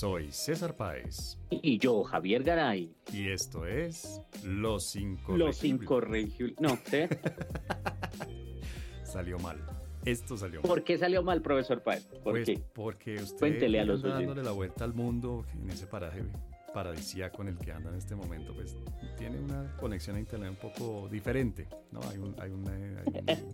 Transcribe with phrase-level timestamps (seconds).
[0.00, 1.36] Soy César Páez.
[1.50, 2.90] Y yo, Javier Garay.
[3.12, 5.46] Y esto es Los Incorregibles.
[5.46, 6.58] Los Incorregibles.
[6.58, 7.00] No, ¿sí?
[9.04, 9.58] salió mal.
[10.06, 10.68] Esto salió mal.
[10.70, 12.06] ¿Por qué salió mal, profesor Páez?
[12.06, 12.62] ¿Por pues qué?
[12.72, 16.22] porque usted Cuéntele a los dándole la vuelta al mundo en ese paraje
[16.72, 18.74] paradisíaco en el que anda en este momento, pues
[19.18, 22.00] tiene una conexión a internet un poco diferente, ¿no?
[22.08, 22.64] Hay un, hay un,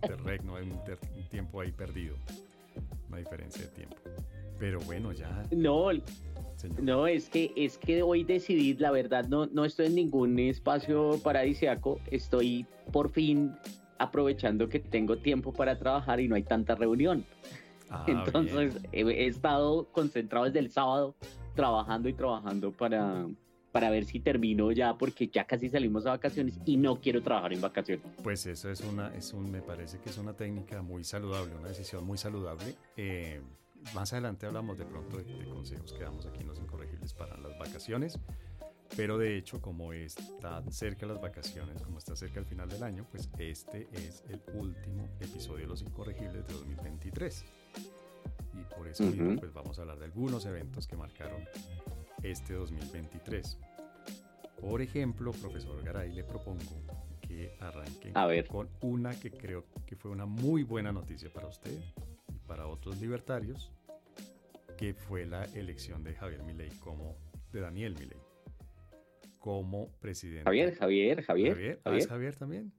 [0.01, 0.63] interregno, hay
[1.17, 2.15] un tiempo ahí perdido,
[3.09, 3.97] una diferencia de tiempo.
[4.59, 5.43] Pero bueno, ya.
[5.51, 5.91] No,
[6.81, 11.19] no, es que, es que hoy decidí, la verdad, no, no estoy en ningún espacio
[11.23, 13.53] paradisiaco, estoy por fin
[13.99, 17.25] aprovechando que tengo tiempo para trabajar y no hay tanta reunión.
[17.89, 21.15] Ah, Entonces he, estado concentrado desde el sábado
[21.55, 23.27] trabajando y trabajando para,
[23.71, 27.53] para ver si termino ya, porque ya casi salimos a vacaciones y no quiero trabajar
[27.53, 28.05] en vacaciones.
[28.23, 31.69] Pues eso es una, es un, me parece que es una técnica muy saludable, una
[31.69, 32.75] decisión muy saludable.
[32.95, 33.41] Eh,
[33.93, 37.57] más adelante hablamos de pronto de, consejos que damos aquí en Los Incorregibles para las
[37.57, 38.19] vacaciones.
[38.95, 43.05] Pero de hecho, como están cerca las vacaciones, como está cerca el final del año,
[43.11, 47.45] pues este es el último episodio de Los Incorregibles de 2023.
[48.53, 51.43] Y por eso mismo, pues vamos a hablar de algunos eventos que marcaron
[52.23, 53.57] este 2023.
[54.61, 56.81] Por ejemplo, profesor Garay, le propongo
[57.21, 58.13] que arranquen
[58.47, 61.77] con una que creo que fue una muy buena noticia para usted
[62.47, 63.71] para otros libertarios,
[64.77, 67.17] que fue la elección de Javier Milei como,
[67.51, 68.19] de Daniel Milei,
[69.39, 70.43] como presidente.
[70.43, 71.53] Javier, Javier, Javier.
[71.53, 72.71] Javier, ¿Ah, ¿Es Javier también?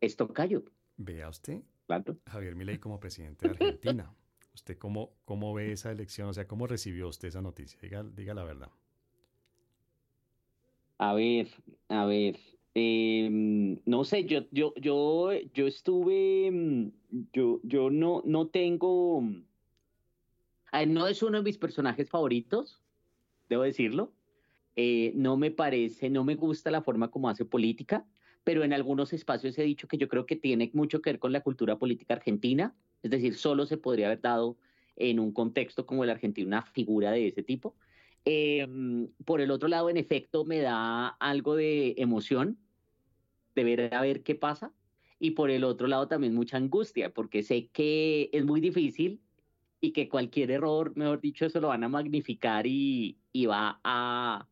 [0.00, 0.64] Esto callo.
[0.96, 1.62] Vea usted,
[2.26, 4.14] Javier Milei como presidente de Argentina.
[4.54, 6.28] ¿Usted cómo, cómo ve esa elección?
[6.28, 7.78] O sea, ¿cómo recibió usted esa noticia?
[7.82, 8.70] Diga, diga la verdad.
[10.98, 11.48] A ver,
[11.88, 12.38] a ver,
[12.78, 16.92] Em, no sé, yo, yo, yo, yo estuve, mm,
[17.32, 19.22] yo, yo no, no tengo,
[20.84, 22.82] no es uno de mis personajes favoritos,
[23.48, 24.12] debo decirlo.
[24.74, 28.06] Eh, no me parece, no me gusta la forma como hace política,
[28.44, 31.32] pero en algunos espacios he dicho que yo creo que tiene mucho que ver con
[31.32, 34.58] la cultura política argentina, es decir, solo se podría haber dado
[34.96, 37.74] en un contexto como el argentino una figura de ese tipo.
[38.24, 42.58] Em, por el otro lado, en efecto, me da algo de emoción
[43.54, 44.72] de ver a ver qué pasa.
[45.18, 49.22] Y por el otro lado también mucha angustia, porque sé que es muy difícil
[49.80, 53.16] y que cualquier error, mejor dicho, eso lo van a magnificar y,
[53.46, 54.46] va a,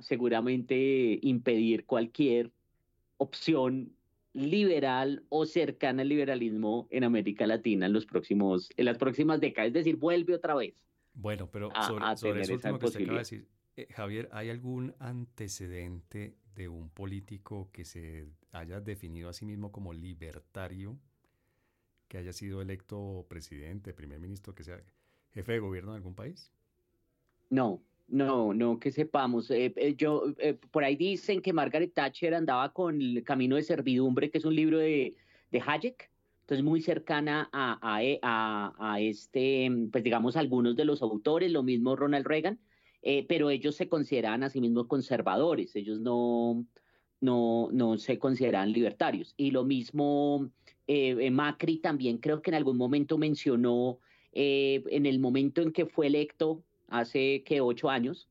[0.00, 2.50] seguramente impedir cualquier
[3.18, 3.92] opción
[4.32, 9.68] liberal o cercana al liberalismo en América Latina en los próximos en las próximas décadas,
[9.68, 10.74] es decir, vuelve otra vez.
[11.14, 11.70] Bueno, pero
[12.16, 16.90] sobre, eso último que usted acaba de decir, eh, Javier, ¿hay algún antecedente de un
[16.90, 20.98] político que se haya definido a sí mismo como libertario,
[22.08, 24.80] que haya sido electo presidente, primer ministro, que sea
[25.32, 26.52] jefe de gobierno de algún país?
[27.50, 29.50] No, no, no que sepamos.
[29.50, 30.34] Eh, eh, yo
[30.70, 34.56] por ahí dicen que Margaret Thatcher andaba con el Camino de Servidumbre, que es un
[34.56, 35.14] libro de,
[35.50, 36.10] de Hayek.
[36.40, 41.94] Entonces, muy cercana a, a, a, este, pues digamos, algunos de los autores, lo mismo
[41.94, 42.58] Ronald Reagan.
[43.02, 46.66] Eh, pero ellos se consideran a sí mismos conservadores, ellos no,
[47.20, 49.34] no, no se consideran libertarios.
[49.36, 50.50] Y lo mismo
[50.88, 54.00] eh, eh, Macri también creo que en algún momento mencionó,
[54.32, 58.28] en el momento en que fue electo, hace que ocho años,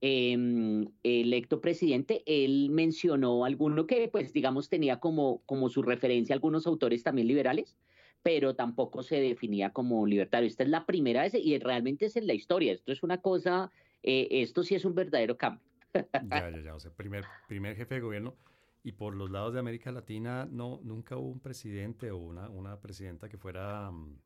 [0.00, 6.66] em, electo presidente, él mencionó alguno que, pues, digamos, tenía como, como su referencia algunos
[6.66, 7.76] autores también liberales,
[8.22, 10.46] pero tampoco se definía como libertario.
[10.46, 12.72] Esta es la primera vez y realmente es en la historia.
[12.72, 13.70] Esto es una cosa
[14.02, 15.62] eh, esto sí es un verdadero cambio.
[15.94, 16.74] ya, ya, ya.
[16.74, 18.36] O sea, primer, primer jefe de gobierno.
[18.82, 22.80] Y por los lados de América Latina, no, nunca hubo un presidente o una, una
[22.80, 24.18] presidenta que fuera, mm,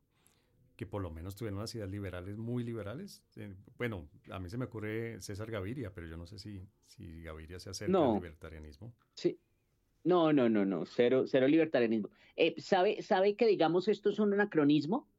[0.75, 3.23] que por lo menos tuviera unas ideas liberales, muy liberales.
[3.35, 7.21] Eh, bueno, a mí se me ocurre César Gaviria, pero yo no sé si, si
[7.21, 8.93] Gaviria se acerca al libertarianismo.
[9.13, 9.39] Sí.
[10.05, 12.09] No, no, no, no, cero, cero libertarianismo.
[12.35, 15.09] Eh, ¿sabe, ¿Sabe que, digamos, esto es un anacronismo?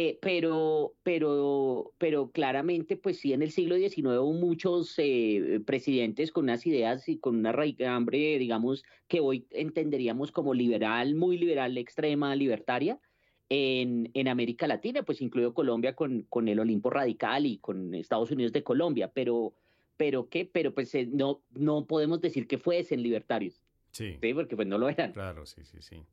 [0.00, 6.30] Eh, pero, pero, pero claramente, pues sí, en el siglo XIX hubo muchos eh, presidentes
[6.30, 11.76] con unas ideas y con una raigambre, digamos, que hoy entenderíamos como liberal, muy liberal,
[11.76, 13.00] extrema, libertaria,
[13.48, 18.30] en, en América Latina, pues incluido Colombia con, con el Olimpo Radical y con Estados
[18.30, 19.52] Unidos de Colombia, pero,
[19.96, 20.44] pero ¿qué?
[20.44, 23.60] Pero pues eh, no, no podemos decir que fuesen libertarios.
[23.90, 24.16] Sí.
[24.22, 24.32] sí.
[24.32, 25.10] Porque pues no lo eran.
[25.10, 26.04] Claro, sí, sí, sí.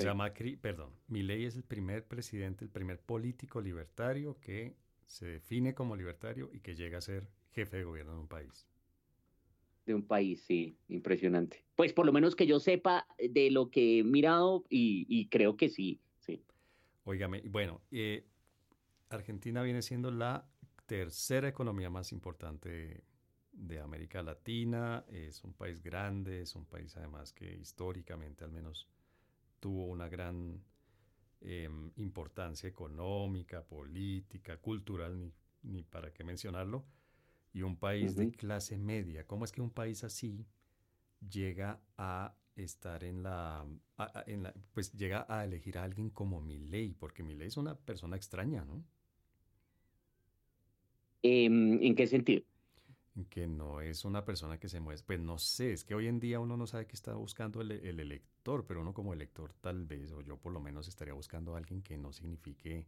[0.00, 4.74] O sea, Macri, perdón, Milei es el primer presidente, el primer político libertario que
[5.04, 8.66] se define como libertario y que llega a ser jefe de gobierno de un país.
[9.84, 11.64] De un país, sí, impresionante.
[11.76, 15.68] Pues por lo menos que yo sepa de lo que he mirado y, creo que
[15.68, 16.42] sí, sí.
[17.04, 18.24] Óigame, bueno, eh,
[19.10, 20.46] Argentina viene siendo la
[20.86, 23.02] tercera economía más importante
[23.52, 28.88] de América Latina, es un país grande, es un país además que históricamente al menos
[29.60, 30.62] tuvo una gran
[31.40, 36.84] em, importancia económica, política, cultural, ni, ni, para qué mencionarlo,
[37.52, 39.26] y un país de clase media.
[39.26, 40.46] ¿Cómo es que un país así
[41.28, 43.66] llega a estar en la,
[44.26, 48.16] en la, pues llega a elegir a alguien como Milei, porque Milei es una persona
[48.16, 48.84] extraña, ¿no?
[51.22, 52.42] Em, ¿En qué sentido?
[53.28, 56.20] Que no es una persona que se mueve, pues no sé, es que hoy en
[56.20, 60.12] día uno no sabe qué está buscando el, elector, pero uno como elector tal vez,
[60.12, 62.86] o yo por lo menos estaría buscando a alguien que no signifique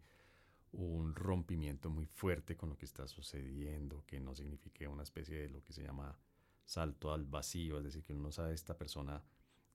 [0.72, 5.48] un rompimiento muy fuerte con lo que está sucediendo, que no signifique una especie de
[5.50, 6.16] lo que se llama
[6.64, 9.22] salto al vacío, es decir, que uno no sabe esta persona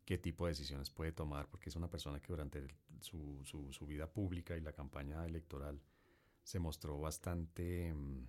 [0.05, 2.65] qué tipo de decisiones puede tomar, porque es una persona que durante
[3.01, 5.81] su, su, vida pública y la campaña electoral
[6.43, 7.93] se mostró bastante...
[7.93, 8.27] Mm,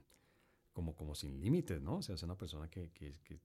[0.79, 1.97] como, como sin límites, ¿no?
[1.97, 3.41] O sea, es una persona que, que, que,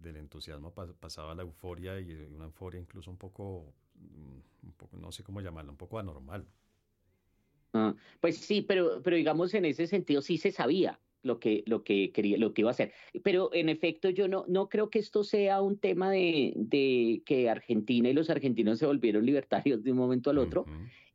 [0.00, 4.96] del entusiasmo pasaba a la euforia y una euforia incluso un poco, mm, un poco,
[4.96, 6.44] no sé cómo llamarla, un poco anormal.
[7.72, 11.82] Ah, pues sí, pero, pero digamos en ese sentido sí se sabía lo que, lo
[11.82, 12.92] que quería, lo que iba a hacer.
[13.22, 17.50] Pero en efecto, yo no, no creo que esto sea un tema de, de que
[17.50, 20.66] Argentina y los argentinos se volvieron libertarios de un momento al otro.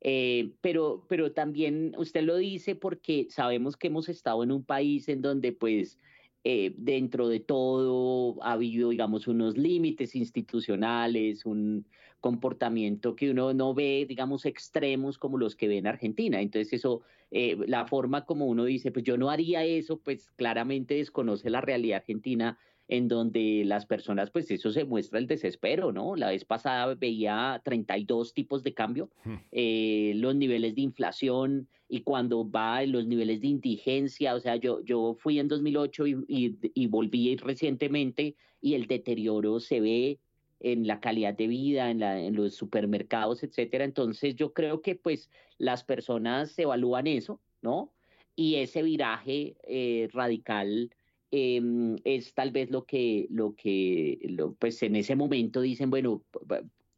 [0.01, 5.07] Eh, pero, pero también usted lo dice porque sabemos que hemos estado en un país
[5.09, 6.00] en donde pues
[6.44, 11.86] eh, dentro de todo ha habido, digamos, unos límites institucionales, un
[12.21, 16.39] comportamiento que uno no ve, digamos, extremos como los que ve en Argentina.
[16.39, 17.01] Entonces eso,
[17.31, 21.59] eh, la forma como uno dice, pues yo no haría eso, pues claramente desconoce la
[21.59, 22.57] realidad argentina
[22.88, 26.18] en donde las personas, pues eso se muestra el desespero, ¿no?
[26.18, 29.33] La vez pasada veía 32 tipos de cambio, hmm.
[29.53, 34.83] eh, los niveles de inflación y cuando va los niveles de indigencia, o sea, yo,
[34.83, 40.19] yo fui en 2008 y, y, volví recientemente y el deterioro se ve
[40.61, 43.83] en la calidad de vida, en, los supermercados, etcétera.
[43.83, 47.93] Entonces yo creo que pues las personas evalúan eso, ¿no?
[48.35, 50.91] Y ese viraje eh, radical
[51.31, 54.19] Em, es tal vez lo que, lo que
[54.59, 56.23] pues en ese momento dicen, bueno,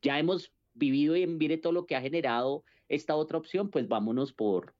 [0.02, 4.34] ya hemos vivido y mire todo lo que ha generado esta otra opción, pues vámonos
[4.34, 4.74] por,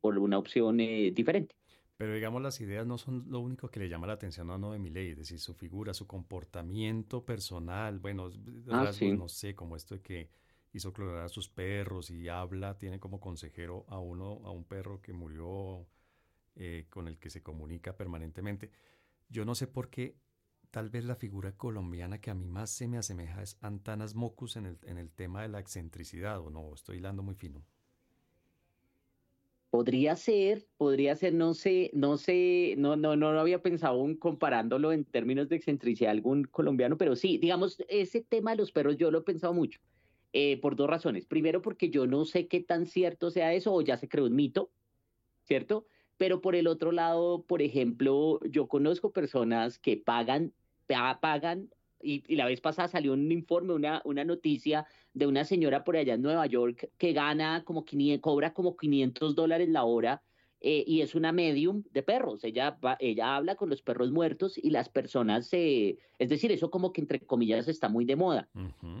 [0.00, 1.54] por una opción eh, diferente.
[1.96, 4.72] Pero digamos, las ideas no son lo único que le llama la atención a uno
[4.72, 8.30] de ley, es decir, su figura, su comportamiento personal, bueno,
[8.70, 10.30] ah, no sé, como esto de que
[10.72, 15.00] hizo clonar a sus perros y habla, tiene como consejero a uno, a un perro
[15.00, 15.86] que murió,
[16.54, 18.70] eh, con el que se comunica permanentemente.
[19.28, 20.18] Yo no sé por qué,
[20.70, 24.56] tal vez la figura colombiana que a mí más se me asemeja es Antanas Mocus
[24.56, 27.64] en el, en el tema de la excentricidad, o no, estoy hilando muy fino.
[29.76, 34.90] Podría ser, podría ser, no sé, no sé, no, no, no había pensado aún comparándolo
[34.90, 39.10] en términos de excentricidad algún colombiano, pero sí, digamos, ese tema de los perros yo
[39.10, 39.78] lo he pensado mucho,
[40.32, 41.26] eh, por dos razones.
[41.26, 44.34] Primero, porque yo no sé qué tan cierto sea eso, o ya se creó un
[44.34, 44.70] mito,
[45.42, 45.86] ¿cierto?
[46.16, 50.54] Pero por el otro lado, por ejemplo, yo conozco personas que pagan,
[50.86, 51.68] pagan,
[52.06, 56.14] y, la vez pasada salió un informe, una, una noticia de una señora por allá
[56.14, 60.22] en Nueva York que gana como 500, cobra como 500 dólares la hora
[60.60, 62.44] eh, y es una medium de perros.
[62.44, 66.92] Ella, ella habla con los perros muertos y las personas, se, es decir, eso como
[66.92, 68.48] que entre comillas está muy de moda,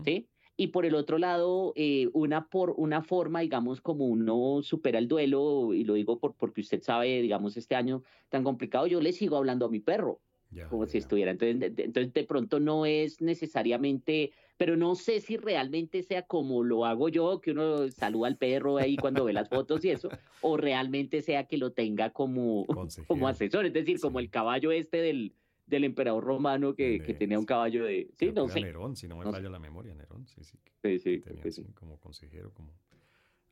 [0.04, 0.28] ¿sí?
[0.56, 5.06] y por el otro lado, eh, una, por, una forma, digamos, como uno supera el
[5.06, 9.12] duelo, y lo digo por, porque usted sabe, digamos, este año tan complicado, yo le
[9.12, 10.20] sigo hablando a mi perro,
[10.68, 11.30] como si estuviera.
[11.30, 16.62] Entonces de, entonces, de pronto no es necesariamente, pero no sé si realmente sea como
[16.62, 20.08] lo hago yo, que uno saluda al perro ahí cuando ve las fotos y eso,
[20.40, 22.66] o realmente sea que lo tenga como,
[23.08, 25.32] como asesor, es decir, como el caballo este del
[25.66, 28.08] del emperador romano que, que tenía un caballo de...
[28.16, 28.60] Sí, no sé.
[28.60, 30.56] Nerón, si no me falla la memoria, Nerón, sí, sí.
[30.82, 31.18] Sí, sí.
[31.18, 32.72] Tenía sí, como consejero, como...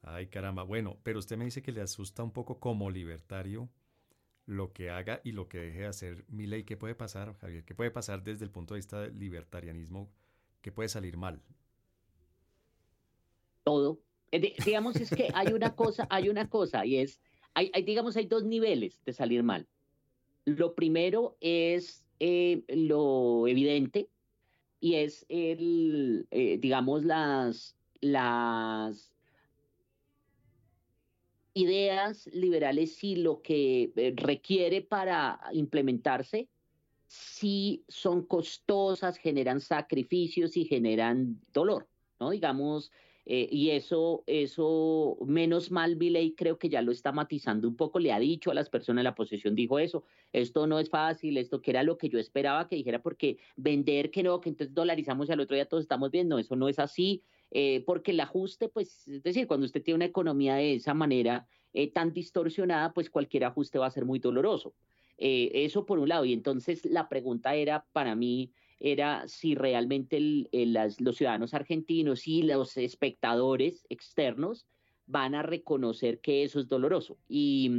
[0.02, 0.62] Ay, caramba.
[0.62, 3.68] Bueno, pero usted me dice que le asusta un poco como libertario
[4.46, 6.64] lo que haga y lo que deje de hacer ley.
[6.64, 7.64] ¿Qué puede pasar, Javier?
[7.64, 10.10] ¿Qué puede pasar desde el punto de vista del libertarianismo?
[10.60, 11.40] ¿Qué puede salir mal?
[13.62, 14.00] Todo.
[14.30, 17.20] Eh, digamos, es que hay una cosa, hay una cosa, y es,
[17.54, 19.66] hay, digamos, hay dos niveles de salir mal.
[20.44, 24.08] Lo primero es eh, lo evidente
[24.80, 29.13] y es el, eh, digamos, las, las
[31.54, 36.48] ideas liberales y lo que eh, requiere para implementarse
[37.06, 41.88] si son costosas, generan sacrificios y generan dolor,
[42.20, 42.30] ¿no?
[42.30, 42.90] Digamos,
[43.26, 47.98] Eh, y eso, eso, menos mal, Viley creo que ya lo está matizando un poco,
[47.98, 51.38] le ha dicho a las personas de la posesión, dijo eso, esto no es fácil,
[51.38, 54.74] esto que era lo que yo esperaba que dijera, porque vender que no, que entonces
[54.74, 57.22] dolarizamos y al otro día todos estamos viendo, eso no es así,
[57.54, 61.46] eh, porque el ajuste, pues, es decir, cuando usted tiene una economía de esa manera
[61.72, 64.74] eh, tan distorsionada, pues cualquier ajuste va a ser muy doloroso.
[65.16, 71.16] eso por un lado, y entonces la pregunta era para mí, era si realmente los
[71.16, 74.66] ciudadanos argentinos y los espectadores externos
[75.06, 77.18] van a reconocer que eso es doloroso.
[77.28, 77.70] Y,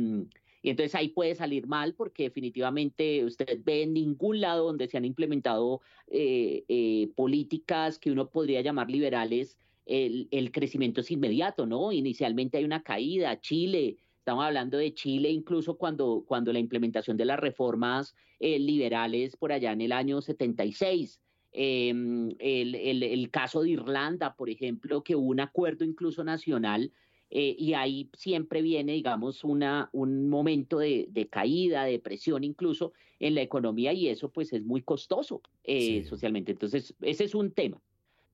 [0.64, 5.06] entonces ahí puede salir mal porque definitivamente usted ve en ningún lado donde se han
[5.06, 11.92] implementado eh, eh, políticas que uno podría llamar liberales, el, el, crecimiento es inmediato, ¿no?
[11.92, 17.26] Inicialmente hay una caída, Chile, Estamos hablando de Chile incluso cuando, cuando la implementación de
[17.26, 21.22] las reformas eh, liberales por allá en el año 76.
[21.52, 26.92] Em, el, el, caso de Irlanda, por ejemplo, que hubo un acuerdo incluso nacional
[27.30, 32.94] eh, y ahí siempre viene, digamos, una, un momento de, de, caída, de presión incluso
[33.20, 36.52] en la economía y eso pues es muy costoso eh, socialmente.
[36.52, 37.80] Entonces, ese es un tema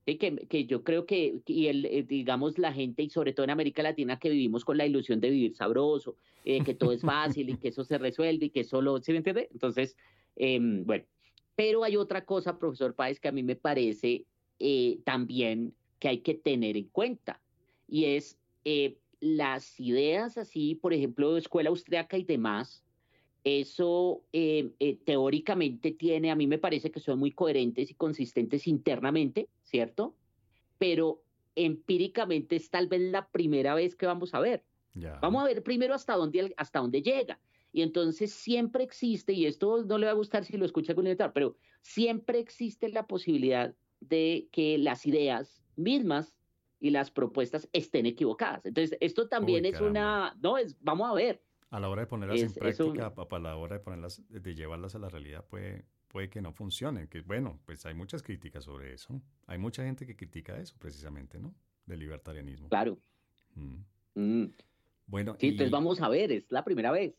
[0.04, 3.50] que, que, yo creo que, y el, eh, digamos, la gente, y sobre todo en
[3.50, 7.50] América Latina, que vivimos con la ilusión de vivir sabroso, eh, que todo es fácil
[7.50, 9.48] y que eso se resuelve y que solo, ¿se me entiende?
[9.52, 9.96] Entonces,
[10.36, 11.04] em, bueno,
[11.54, 14.24] pero hay otra cosa, profesor Páez, que a mí me parece
[14.58, 17.40] eh, también que hay que tener en cuenta,
[17.88, 18.38] y es
[19.20, 22.82] las ideas así, por ejemplo, de escuela austriaca y demás,
[23.44, 28.66] eso eh, eh, teóricamente tiene, a mí me parece que son muy coherentes y consistentes
[28.66, 30.14] internamente, ¿cierto?
[30.78, 31.22] Pero
[31.56, 34.64] empíricamente es tal vez la primera vez que vamos a ver.
[35.20, 37.40] Vamos a ver primero hasta dónde, hasta dónde llega.
[37.72, 41.16] Y entonces siempre existe, y esto no le va a gustar si lo escucha con
[41.16, 46.36] tal, pero siempre existe la posibilidad de que las ideas mismas
[46.80, 48.66] y las propuestas estén equivocadas.
[48.66, 51.40] Entonces, esto también es una, no, es, vamos a ver,
[51.72, 54.98] a la hora de ponerlas en práctica, a la hora de ponerlas, de llevarlas a
[54.98, 57.08] la realidad, puede, puede que no funcionen.
[57.08, 59.22] Que bueno, pues hay muchas críticas sobre eso.
[59.46, 61.54] Hay mucha gente que critica eso, precisamente, ¿no?
[61.86, 62.68] Del libertarianismo.
[62.68, 62.98] Claro.
[63.54, 63.76] Mm.
[64.14, 64.52] Mm.
[65.06, 65.34] Bueno.
[65.40, 67.14] Sí, entonces vamos a ver, es la primera vez.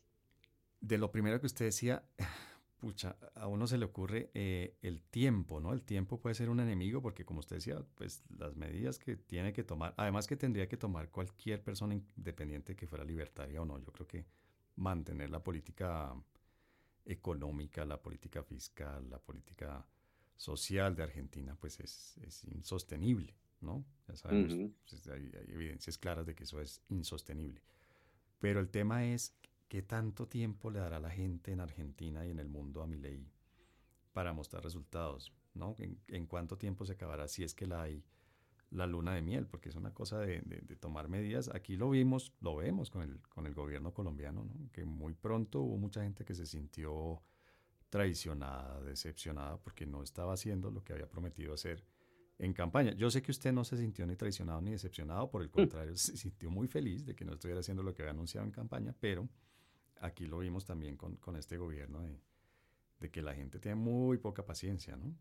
[0.80, 2.04] De lo primero que usted decía,
[2.78, 5.72] pucha, a uno se le ocurre eh, el tiempo, ¿no?
[5.72, 9.52] El tiempo puede ser un enemigo porque, como usted decía, pues las medidas que tiene
[9.52, 13.80] que tomar, además que tendría que tomar cualquier persona independiente que fuera libertaria o no,
[13.80, 14.24] yo creo que
[14.76, 16.14] mantener la política
[17.04, 19.86] económica, la política fiscal, la política
[20.36, 23.84] social de Argentina, pues es, insostenible, ¿no?
[24.08, 27.62] Ya sabemos, pues, hay, evidencias claras de que eso es insostenible.
[28.40, 29.36] Pero el tema es
[29.68, 32.96] qué tanto tiempo le dará la gente en Argentina y en el mundo a mi
[32.96, 33.30] ley
[34.12, 35.76] para mostrar resultados, ¿no?
[35.78, 38.04] ¿En, en cuánto tiempo se acabará si es que la hay
[38.74, 40.42] la luna de miel, porque es una cosa de,
[40.80, 41.48] tomar medidas.
[41.54, 45.76] Aquí lo vimos, lo vemos con el, con el gobierno colombiano, que muy pronto hubo
[45.78, 47.22] mucha gente que se sintió
[47.88, 51.84] traicionada, decepcionada, porque no estaba haciendo lo que había prometido hacer
[52.38, 52.92] en campaña.
[52.94, 55.52] Yo sé que usted no se sintió ni traicionado ni decepcionado, por el mm.
[55.52, 58.52] contrario, se sintió muy feliz de que no estuviera haciendo lo que había anunciado en
[58.52, 59.28] campaña, pero
[60.00, 62.18] aquí lo vimos también con, con este gobierno de,
[62.98, 65.14] de, que la gente tiene muy poca paciencia, ¿no?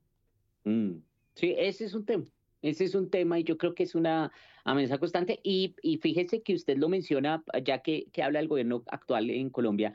[0.64, 1.04] Mm.
[1.36, 2.26] Sí, ese es un tema.
[2.64, 4.32] Ese es un tema y yo creo que es una
[4.64, 5.40] amenaza constante.
[5.44, 9.94] Y, fíjese que usted lo menciona, ya que, habla del gobierno actual en Colombia,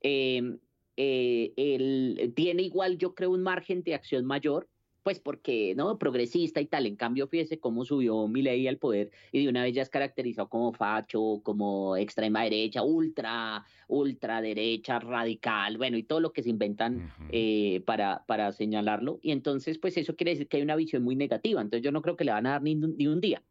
[0.00, 0.56] eh,
[0.96, 4.68] eh, él tiene igual, yo creo, un margen de acción mayor
[5.06, 5.98] pues porque, ¿no?
[6.00, 6.84] Progresista y tal.
[6.84, 10.48] En cambio, fíjese cómo subió Milei al poder y de una vez ya es caracterizado
[10.48, 16.50] como facho, como extrema derecha, ultra, ultra derecha, radical, bueno, y todo lo que se
[16.50, 19.20] inventan eh, para, para señalarlo.
[19.22, 21.60] Y entonces, pues eso quiere decir que hay una visión muy negativa.
[21.60, 23.44] Entonces yo no creo que le van a dar ni, ni un día.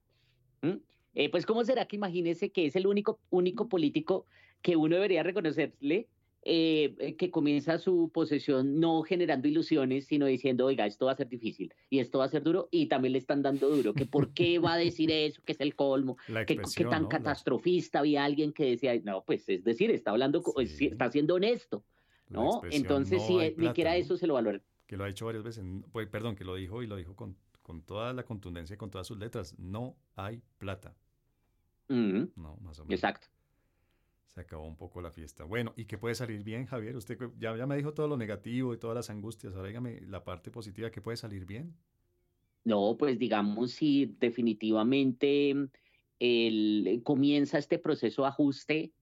[1.13, 4.25] Eh, pues, ¿cómo será que imagínese que es el único, único político
[4.61, 6.09] que uno debería reconocerle
[6.47, 11.15] eh, eh, que comienza su posesión no generando ilusiones, sino diciendo, oiga, esto va a
[11.15, 14.05] ser difícil y esto va a ser duro, y también le están dando duro, que
[14.05, 18.53] por qué va a decir eso, que es el colmo, que, tan catastrofista había alguien
[18.53, 21.83] que decía, no, pues es decir, está hablando, está siendo honesto,
[22.29, 22.61] ¿no?
[22.69, 24.61] Entonces, si ni siquiera eso se lo valora.
[24.85, 27.35] Que lo ha dicho varias veces, pues, perdón, que lo dijo y lo dijo con,
[27.63, 30.95] con toda la contundencia, con todas sus letras, no hay plata.
[31.87, 32.99] No, más o menos.
[32.99, 33.34] Exacto
[34.35, 35.45] se acabó un poco la fiesta.
[35.45, 36.97] Bueno, ¿y qué puede salir bien, Javier?
[36.97, 39.55] Usted ya, ya me dijo todo lo negativo y todas las angustias.
[39.55, 41.73] Ahora dígame la parte positiva, ¿qué puede salir bien?
[42.65, 45.55] No, pues digamos, si definitivamente
[46.19, 48.93] el, comienza este proceso de ajuste,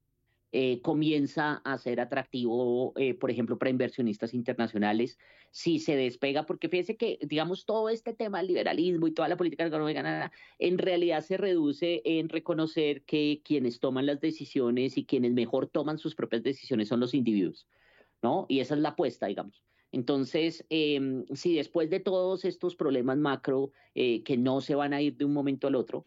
[0.55, 5.17] eh, comienza a ser atractivo, eh, por ejemplo, para inversionistas internacionales,
[5.49, 9.35] si se despega, porque fíjese que, digamos, todo este tema del liberalismo y toda la
[9.35, 15.33] política económica, en realidad se reduce en reconocer que quienes toman las decisiones y quienes
[15.33, 17.67] mejor toman sus propias decisiones son los individuos,
[18.21, 18.45] ¿no?
[18.47, 19.63] Y esa es la apuesta, digamos.
[19.91, 25.01] Entonces, em, si después de todos estos problemas macro eh, que no se van a
[25.01, 26.05] ir de un momento al otro,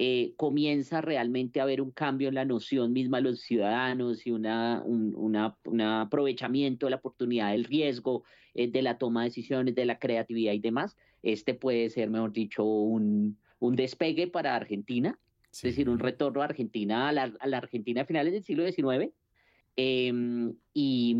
[0.00, 4.30] eh, comienza realmente a haber un cambio en la noción misma de los ciudadanos y
[4.30, 8.22] una, un aprovechamiento de la oportunidad del riesgo,
[8.54, 12.32] eh, de la toma de decisiones, de la creatividad y demás, este puede ser, mejor
[12.32, 15.18] dicho, un, un despegue para Argentina,
[15.50, 18.70] es decir, un retorno a Argentina, a la, a la Argentina a finales del siglo
[18.70, 19.12] XIX.
[19.74, 21.16] Em, y,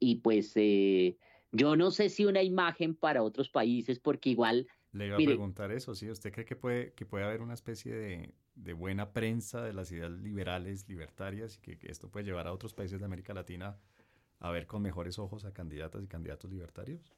[0.00, 0.52] y, pues
[1.52, 4.66] yo no sé si una imagen para otros países, porque igual...
[4.92, 6.10] Le iba a preguntar eso, ¿sí?
[6.10, 9.92] ¿Usted cree que puede, que puede haber una especie de, de buena prensa de las
[9.92, 13.76] ideas liberales, libertarias, y que, esto puede llevar a otros países de América Latina
[14.40, 17.12] a ver con mejores ojos a candidatas y candidatos libertarios?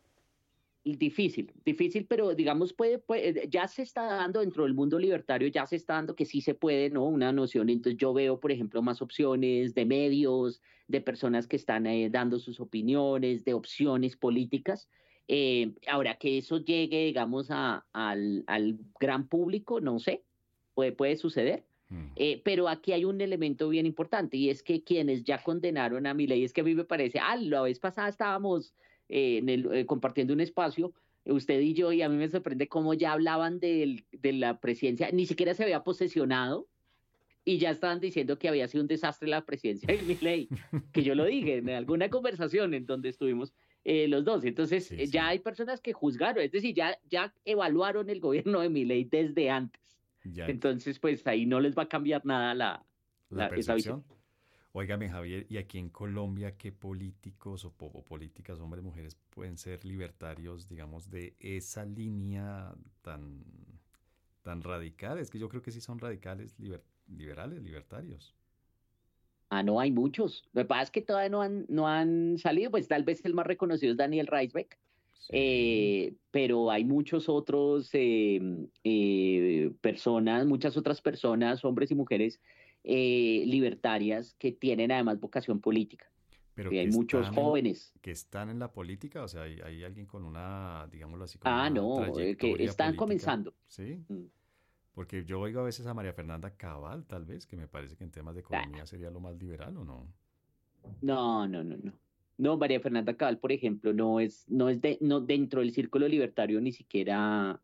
[0.83, 5.67] difícil, difícil, pero digamos, puede, puede, ya se está dando dentro del mundo libertario, ya
[5.67, 7.05] se está dando que sí se puede, ¿no?
[7.05, 7.69] Una noción.
[7.69, 12.39] Entonces yo veo, por ejemplo, más opciones de medios, de personas que están eh, dando
[12.39, 14.89] sus opiniones, de opciones políticas.
[15.33, 20.25] Eh, ahora que eso llegue, digamos, a, al, al, gran público, no sé,
[20.75, 21.63] puede, puede suceder.
[21.89, 22.07] Mm.
[22.17, 26.15] Eh, pero aquí hay un elemento bien importante y es que quienes ya condenaron a
[26.15, 28.75] mi ley, es que a mí me parece, ah, la vez pasada estábamos
[29.09, 30.93] en el, compartiendo un espacio,
[31.25, 35.11] usted y yo, y a mí me sorprende cómo ya hablaban de, de la presidencia,
[35.13, 36.67] ni siquiera se había posesionado,
[37.45, 40.49] y ya estaban diciendo que había sido un desastre la presidencia de Milei,
[40.93, 44.45] que yo lo dije en alguna conversación en donde estuvimos eh, los dos.
[44.45, 49.05] Entonces, ya hay personas que juzgaron, es decir, ya, ya evaluaron el gobierno de Milei
[49.05, 49.81] desde antes.
[50.25, 52.85] Entonces, pues ahí no les va a cambiar nada la,
[53.31, 54.05] la, esa visión.
[54.73, 60.69] Óigame, Javier, ¿y aquí en Colombia qué políticos o, políticas, hombres, mujeres, pueden ser libertarios,
[60.69, 62.73] digamos, de esa línea
[63.03, 63.43] tan,
[64.43, 65.19] tan radical?
[65.19, 66.55] Es que yo creo que sí son radicales,
[67.09, 68.37] liberales, libertarios.
[69.50, 70.45] Ah, no, hay muchos.
[70.52, 73.34] Lo que pasa es que todavía no han, no han salido, pues tal vez el
[73.34, 74.78] más reconocido es Daniel Reisbeck,
[75.28, 82.41] eh, pero hay muchos otros em, eh, personas, muchas otras personas, hombres y mujeres
[82.84, 86.06] eh, libertarias que tienen además vocación política.
[86.54, 87.93] Pero hay muchos jóvenes.
[88.02, 91.39] que están en la política, o sea, hay, alguien con una, digámoslo así.
[91.43, 93.52] ah, no, que están comenzando.
[93.67, 93.99] Sí.
[94.08, 94.26] Mm.
[94.95, 98.05] Porque yo oigo a veces a María Fernanda Cabal, tal vez, que me parece que
[98.05, 100.07] en temas de economía sería lo más liberal, ¿o no?
[101.00, 101.93] No, no, no, no.
[102.39, 106.09] No, María Fernanda Cabal, por ejemplo, no es, no es de, no dentro del círculo
[106.09, 107.61] libertario ni siquiera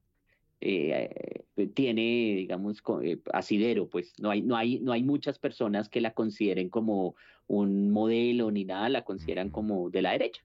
[0.60, 2.02] eh, eh, tiene,
[2.36, 6.68] digamos, eh, asidero, pues no hay, no hay, no hay muchas personas que la consideren
[6.68, 7.14] como
[7.46, 10.42] un modelo ni nada, la consideran como de la derecha.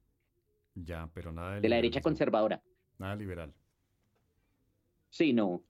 [0.75, 2.61] Ya, pero nada de, de la derecha conservadora.
[2.97, 3.53] Nada liberal.
[5.09, 5.61] Sí, no,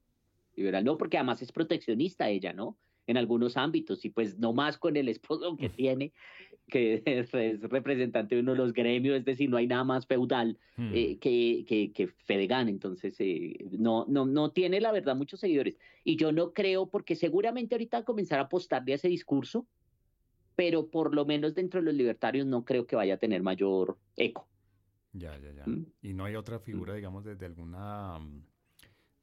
[0.56, 2.78] liberal, no, porque además es proteccionista ella, ¿no?
[3.08, 6.14] En algunos ámbitos, y pues no más con el esposo que tiene,
[6.68, 10.58] que es representante de uno de los gremios, es decir, no hay nada más feudal
[10.78, 10.92] hmm.
[10.94, 15.78] eh, que, que, que, Fedegan, entonces eh, no, no, no tiene la verdad muchos seguidores.
[16.04, 19.68] Y yo no creo, porque seguramente ahorita a comenzar a apostarle a ese discurso,
[20.56, 23.98] pero por lo menos dentro de los libertarios no creo que vaya a tener mayor
[24.16, 24.48] eco.
[25.14, 25.66] Ya, ya, ya.
[25.66, 25.86] ¿Mm?
[26.02, 28.44] Y no hay otra figura, digamos, desde alguna mm,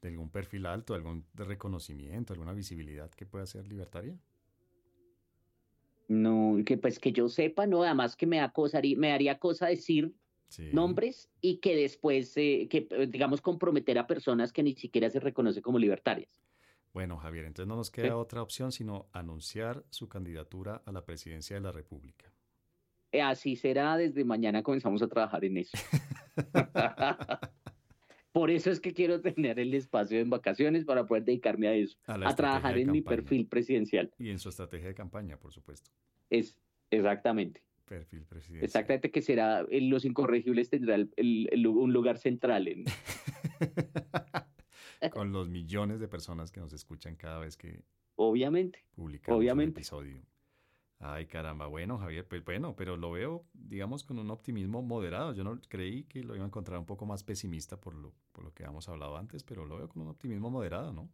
[0.01, 4.17] de algún perfil alto, algún reconocimiento, alguna visibilidad que pueda ser libertaria?
[6.09, 9.67] No, que pues que yo sepa, no, además que me, da cosa, me daría cosa
[9.67, 10.15] decir
[10.73, 15.63] nombres y que después, eh, que digamos, comprometer a personas que ni siquiera se reconocen
[15.63, 16.31] como libertarias.
[16.95, 21.55] Bueno, Javier, entonces no nos queda otra opción sino anunciar su candidatura a la presidencia
[21.55, 22.33] de la República.
[23.13, 25.77] Eh, así será, desde mañana comenzamos a trabajar en eso.
[28.33, 31.97] Por eso es que quiero tener el espacio en vacaciones para poder dedicarme a eso,
[32.07, 34.13] a, trabajar en mi perfil presidencial.
[34.19, 35.91] Y en su estrategia de campaña, por supuesto.
[36.31, 36.59] Es
[36.91, 37.63] exactamente.
[37.85, 38.65] Perfil presidencial.
[38.65, 42.69] Exactamente, que será en Los Incorregibles tendrá un lugar central.
[42.69, 42.85] En...
[45.13, 47.83] Con los millones de personas que nos escuchan cada vez que
[48.17, 49.71] obviamente, publicamos obviamente.
[49.71, 50.23] un episodio.
[51.01, 55.33] Ay, caramba, bueno, Javier, pues bueno, pero lo veo, digamos, con un optimismo moderado.
[55.33, 58.43] Yo no creí que lo iba a encontrar un poco más pesimista por lo, por
[58.43, 61.09] lo que habíamos hablado antes, pero lo veo con un optimismo moderado, ¿no?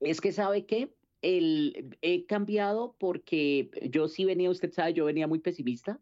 [0.00, 0.92] Es que, ¿sabe qué?
[1.22, 6.00] El, he cambiado porque yo sí venía, usted sabe, yo venía muy pesimista,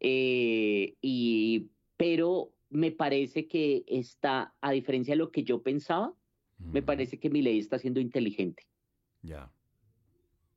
[0.00, 6.14] eh, y, pero me parece que está, a diferencia de lo que yo pensaba,
[6.58, 8.66] me parece que mi ley está siendo inteligente.
[9.22, 9.50] Ya.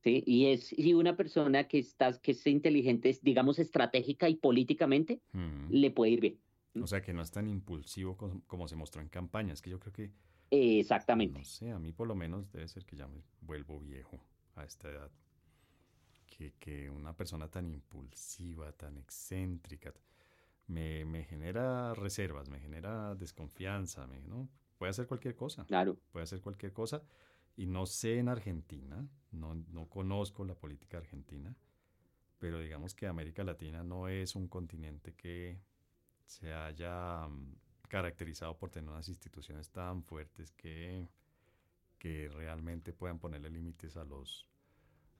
[0.02, 0.22] ¿Sí?
[0.26, 5.68] Y es y una persona que, está, que es inteligente, digamos, estratégica y políticamente, mm.
[5.70, 6.38] le puede ir bien.
[6.80, 9.52] O sea, que no es tan impulsivo como, se mostró en campaña.
[9.52, 10.10] Es que yo creo que...
[10.50, 11.38] Exactamente.
[11.38, 14.18] No sé, a mí por lo menos debe ser que ya me vuelvo viejo
[14.56, 15.10] a esta edad.
[16.26, 19.92] Que, que una persona tan impulsiva, tan excéntrica,
[20.66, 24.48] me, me, genera reservas, me genera desconfianza, me, ¿no?
[24.78, 25.64] Puede hacer cualquier cosa.
[25.66, 25.98] Claro.
[26.10, 27.02] Puede hacer cualquier cosa.
[27.56, 31.54] Y no sé en Argentina, no, no conozco la política argentina,
[32.38, 35.60] pero digamos que América Latina no es un continente que
[36.24, 37.56] se haya mm,
[37.88, 41.08] caracterizado por tener unas instituciones tan fuertes que,
[41.98, 44.48] que realmente puedan ponerle límites a los,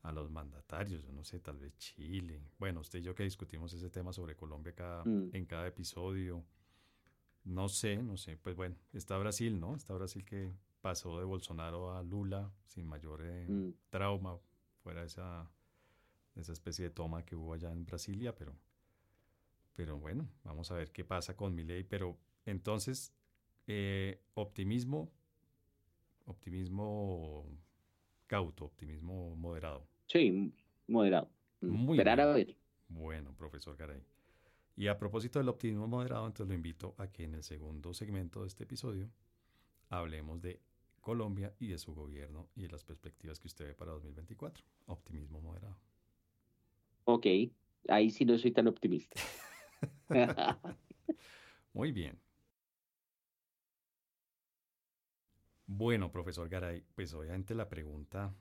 [0.02, 2.42] a los mandatarios, yo no sé, tal vez Chile.
[2.58, 5.30] Bueno, usted y yo que discutimos ese tema sobre Colombia cada, mm.
[5.32, 6.42] en cada episodio.
[7.44, 9.74] No sé, no sé, pues bueno, está Brasil, ¿no?
[9.74, 13.70] Está Brasil que pasó de Bolsonaro a Lula sin mayor eh, mm.
[13.88, 14.38] trauma,
[14.82, 15.50] fuera esa,
[16.34, 18.54] esa especie de toma que hubo allá en Brasilia, pero
[19.74, 21.82] pero bueno, vamos a ver qué pasa con mi ley.
[21.84, 23.12] Pero entonces,
[23.66, 25.10] eh, optimismo,
[26.26, 27.46] optimismo
[28.26, 29.86] cauto, optimismo moderado.
[30.06, 30.52] Sí,
[30.86, 31.30] moderado.
[31.60, 32.56] Mm, Muy Esperar a ver.
[32.88, 34.02] Bueno, profesor Garay.
[34.76, 38.42] Y a propósito del optimismo moderado, entonces lo invito a que en el segundo segmento
[38.42, 39.10] de este episodio
[39.88, 40.60] hablemos de
[41.02, 44.64] Colombia y de su gobierno y de las perspectivas que usted ve para 2024.
[44.86, 45.76] Optimismo moderado.
[47.04, 47.26] Ok,
[47.88, 49.20] ahí sí no soy tan optimista.
[51.74, 52.18] Muy bien.
[55.66, 58.34] Bueno, profesor Garay, pues obviamente la pregunta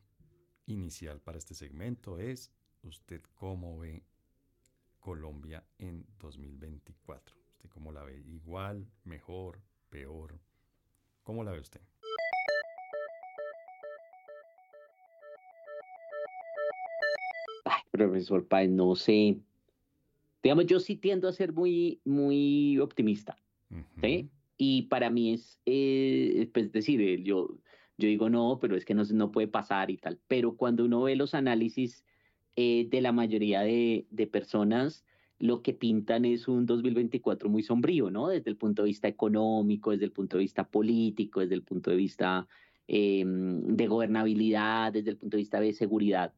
[0.68, 2.52] inicial para este segmento es,
[2.84, 4.04] ¿usted cómo ve
[5.00, 7.36] Colombia en 2024?
[7.54, 8.20] ¿Usted cómo la ve?
[8.20, 10.40] ¿Igual, mejor, peor?
[11.24, 11.82] ¿Cómo la ve usted?
[17.92, 19.38] Profesor Páez, no sé
[20.44, 23.38] digamos, yo sí tiendo a ser muy, muy optimista,
[24.02, 24.30] ¿sí?
[24.58, 27.58] Y para mí es, eh, pues decir, eh, yo,
[27.98, 30.20] yo digo no, pero es que no, no puede pasar y tal.
[30.28, 32.06] Pero cuando uno ve los análisis
[32.56, 35.06] eh, de la mayoría de, de, personas,
[35.40, 38.28] lo que pintan es un 2024 muy sombrío, ¿no?
[38.28, 41.90] Desde el punto de vista económico, desde el punto de vista político, desde el punto
[41.90, 42.48] de vista
[42.88, 46.34] em, de gobernabilidad, desde el punto de vista de seguridad.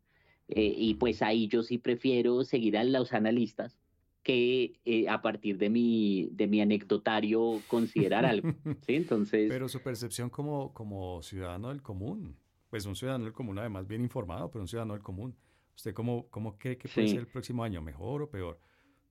[0.56, 3.78] Y pues ahí yo sí prefiero seguir a los analistas
[4.24, 8.50] que eh, a partir de mi, de mi anecdotario considerar algo.
[8.88, 8.96] ¿sí?
[8.96, 12.38] Entonces, pero su percepción como, como ciudadano del común,
[12.70, 15.36] pues un ciudadano del común además bien informado, pero un ciudadano del común,
[15.76, 18.60] ¿usted cómo, cómo cree que puede ser el próximo año, mejor o peor?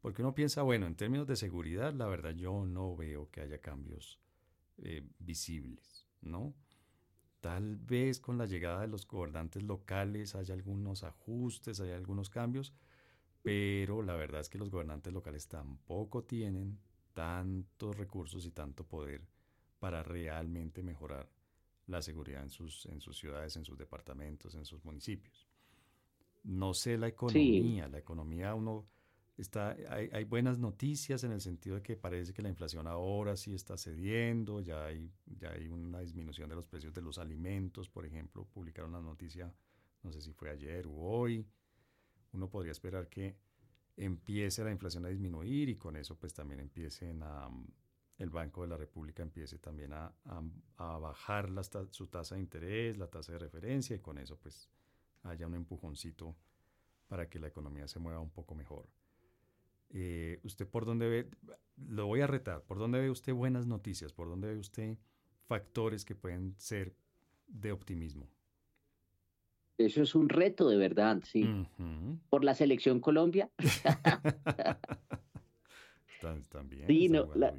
[0.00, 3.58] Porque uno piensa, bueno, en términos de seguridad, la verdad yo no veo que haya
[3.58, 4.18] cambios
[4.82, 6.54] eh, visibles, ¿no?
[7.42, 12.72] Tal vez con la llegada de los gobernantes locales haya algunos ajustes, haya algunos cambios,
[13.42, 16.78] pero la verdad es que los gobernantes locales tampoco tienen
[17.12, 19.26] tantos recursos y tanto poder
[19.80, 21.28] para realmente mejorar
[21.88, 25.48] la seguridad en sus, en sus ciudades, en sus departamentos, en sus municipios.
[26.44, 28.86] No sé la economía, la economía uno
[29.42, 33.36] está, hay, hay, buenas noticias en el sentido de que parece que la inflación ahora
[33.36, 37.88] sí está cediendo, ya hay, ya hay una disminución de los precios de los alimentos,
[37.88, 39.52] por ejemplo, publicaron una noticia,
[40.02, 41.46] no sé si fue ayer o hoy,
[42.32, 43.36] uno podría esperar que
[43.96, 47.48] empiece la inflación a disminuir y con eso pues también empiecen a,
[48.18, 50.12] el Banco de la República empiece también a,
[50.76, 51.50] bajar
[51.90, 54.68] su tasa de interés, la tasa de referencia y con eso pues
[55.24, 56.36] haya un empujoncito
[57.08, 58.88] para que la economía se mueva un poco mejor.
[59.94, 61.30] Eh, ¿Usted por dónde ve,
[61.76, 64.96] lo voy a retar, por dónde ve usted buenas noticias, por dónde ve usted
[65.46, 66.94] factores que pueden ser
[67.46, 68.28] de optimismo?
[69.76, 71.48] Eso es un reto de verdad, sí.
[72.30, 73.50] Por la selección Colombia.
[76.50, 76.86] También.
[76.86, 77.52] Sí, no, la,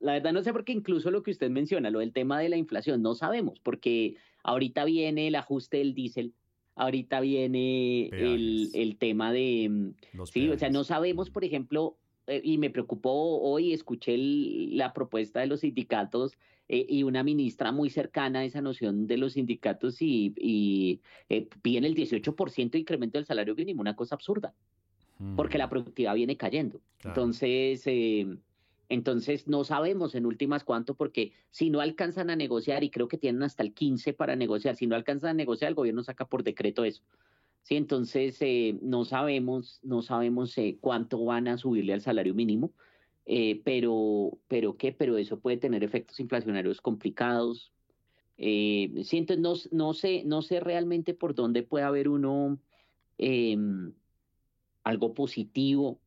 [0.00, 2.56] verdad no sé por qué incluso lo que usted menciona, lo del tema de la
[2.56, 6.32] inflación, no sabemos, porque ahorita viene el ajuste del diésel,
[6.76, 9.68] ahorita viene el, tema de...
[9.68, 9.94] Mm,
[10.26, 15.40] sí, o sea, no sabemos, por ejemplo, eh, y me preocupó hoy, escuché la propuesta
[15.40, 16.36] de los sindicatos
[16.68, 21.48] eh, y una ministra muy cercana a esa noción de los sindicatos y, y eh,
[21.62, 24.52] piden el 18% de incremento del salario mínimo, una cosa absurda,
[25.36, 26.80] porque la productividad viene cayendo.
[27.02, 28.26] Entonces, eh,
[28.88, 33.18] entonces no sabemos en últimas cuánto, porque si no alcanzan a negociar, y creo que
[33.18, 36.42] tienen hasta el 15 para negociar, si no alcanzan a negociar, el gobierno saca por
[36.44, 37.02] decreto eso.
[37.62, 38.38] Sí, entonces
[38.80, 42.72] no sabemos, no sabemos cuánto van a subirle al salario mínimo.
[43.28, 47.72] Eh, pero, pero qué, pero eso puede tener efectos inflacionarios complicados.
[48.38, 49.04] Eh,
[49.38, 52.58] no, no, sé, no sé realmente por dónde puede haber uno
[53.18, 53.92] em,
[54.84, 55.98] algo positivo,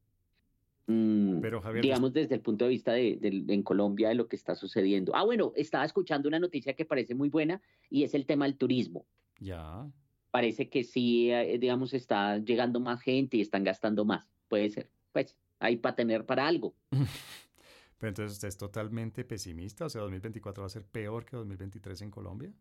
[1.42, 4.36] Pero Javier, digamos desde el punto de vista de, de- en Colombia de lo que
[4.36, 5.16] está sucediendo.
[5.16, 8.58] Ah, bueno, estaba escuchando una noticia que parece muy buena y es el tema del
[8.58, 9.06] turismo.
[9.40, 9.88] ya,
[10.32, 14.28] Parece que sí, eh, digamos, está llegando más gente y están gastando más.
[14.48, 16.76] Puede ser, pues, ahí para tener para algo.
[17.98, 22.02] pero entonces usted es totalmente pesimista, o sea, 2024 va a ser peor que 2023
[22.02, 22.54] en Colombia.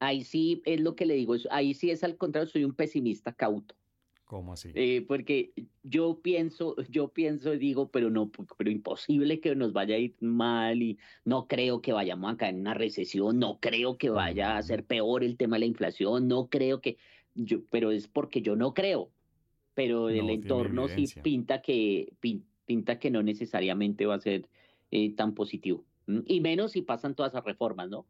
[0.00, 3.32] Ahí sí es lo que le digo, ahí sí es al contrario, soy un pesimista
[3.32, 3.76] cauto.
[4.32, 4.70] ¿Cómo así?
[4.74, 9.96] Eh, porque yo pienso, yo pienso, y digo, pero no, pero imposible que nos vaya
[9.96, 13.98] a ir mal y no creo que vayamos a caer en una recesión, no creo
[13.98, 16.96] que vaya a ser peor el tema de la inflación, no creo que,
[17.34, 19.12] yo, pero es porque yo no creo,
[19.74, 24.48] pero el No, entorno sí pinta que, pin- pinta que no necesariamente va a ser
[24.90, 25.86] eh, tan positivo.
[26.26, 28.08] Y menos si pasan todas esas reformas, ¿no?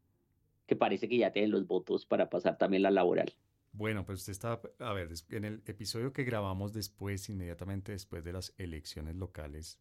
[0.66, 3.34] Que parece que ya tienen los votos para pasar también la laboral.
[3.72, 8.32] Bueno, pues usted está, a ver, en el episodio que grabamos después, inmediatamente después de
[8.32, 9.78] las elecciones locales,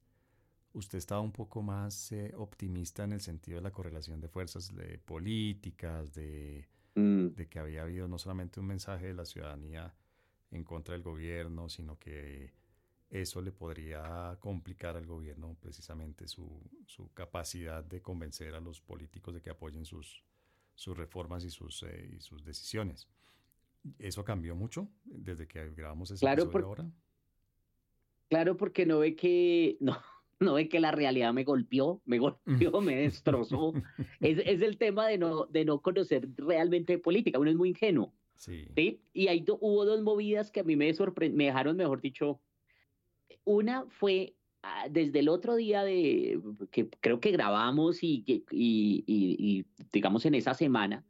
[0.73, 4.73] usted estaba un poco más eh, optimista en el sentido de la correlación de fuerzas
[4.73, 9.95] de políticas, de, Mm, de que había habido no solamente un mensaje de la ciudadanía
[10.51, 12.54] en contra del gobierno, sino que
[13.10, 19.34] eso le podría complicar al gobierno precisamente su, su capacidad de convencer a los políticos
[19.34, 20.23] de que apoyen sus,
[20.75, 23.08] sus reformas y sus, eh, y sus decisiones.
[23.99, 26.91] ¿Eso cambió mucho desde que grabamos ese Claro, episodio por- ahora?
[28.29, 29.97] Claro, porque no ve que no,
[30.39, 32.95] no ve que la realidad me golpeó, me golpeó, me
[33.49, 33.73] destrozó.
[34.19, 37.39] Es, es el tema de no, de no conocer realmente política.
[37.39, 38.67] Uno es muy ingenuo, Sí.
[38.75, 39.01] ¿sí?
[39.13, 40.91] Y ahí do- hubo dos movidas que a mí me
[41.33, 42.39] me dejaron, mejor dicho.
[43.43, 46.39] Una fue ah, desde el otro día de
[46.71, 51.03] que creo que grabamos y, que- y, y- y, digamos en esa semana,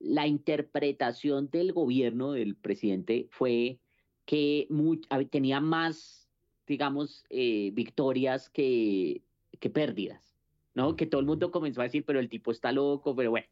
[0.00, 3.78] la interpretación del gobierno del presidente fue
[4.24, 4.68] que
[5.30, 6.28] tenía más,
[6.66, 9.22] digamos, eh, victorias que,
[9.58, 10.36] que pérdidas,
[10.74, 10.96] ¿no?
[10.96, 13.46] Que todo el mundo comenzó a decir, pero el tipo está loco, pero bueno.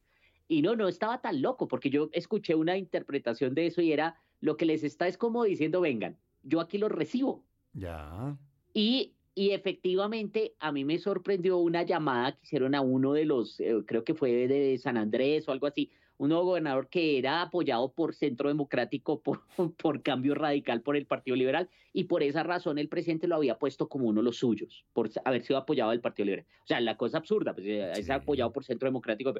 [0.49, 4.17] Y no, no estaba tan loco, porque yo escuché una interpretación de eso y era
[4.41, 7.45] lo que les está es como diciendo, vengan, yo aquí los recibo.
[7.73, 8.37] Ya.
[8.75, 13.59] Y, y efectivamente a mí me sorprendió una llamada que hicieron a uno de los,
[13.61, 17.43] eh, creo que fue de San Andrés o algo así, un nuevo gobernador que era
[17.43, 19.43] apoyado por Centro Democrático, por,
[19.77, 23.59] por Cambio Radical, por el Partido Liberal, y por esa razón el presidente lo había
[23.59, 26.47] puesto como uno de los suyos, por haber sido apoyado del Partido Liberal.
[26.63, 29.35] O sea, la cosa absurda, pues eh, es apoyado por Centro Democrático.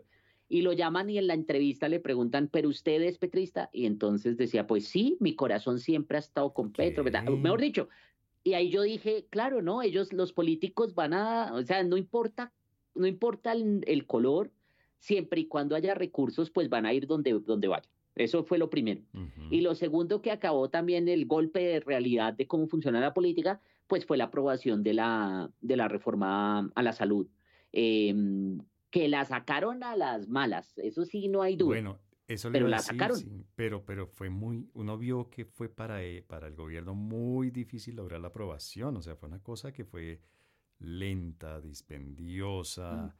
[0.49, 3.69] Y lo llaman y en la entrevista le preguntan, ¿pero usted es petrista?
[3.73, 7.03] Y entonces decía, pues sí, mi corazón siempre ha estado con Petro.
[7.03, 7.89] Mejor dicho,
[8.45, 12.53] y ahí yo dije, claro, no, ellos, los políticos van a, o sea, no importa,
[12.95, 14.53] no importa el, el color,
[14.99, 17.91] siempre y cuando haya recursos, pues van a ir donde, donde vayan.
[18.15, 19.03] Eso fue lo primero.
[19.51, 23.61] Y lo segundo que acabó también el golpe de realidad de cómo funciona la política,
[23.87, 27.29] pues fue la aprobación de la, de la reforma a la salud,
[27.73, 28.15] eh,
[28.91, 31.69] que la sacaron a las malas, eso sí, no hay duda.
[31.69, 33.19] Bueno, eso Pero la decir, sacaron.
[33.19, 37.51] sí, pero, pero fue muy, uno vio que fue para, eh, para el gobierno muy
[37.51, 40.23] difícil lograr la aprobación, o sea, fue una cosa que fue
[40.79, 43.15] lenta, dispendiosa.